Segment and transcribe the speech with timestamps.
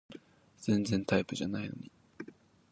[0.57, 1.91] 全然タイプじゃないのに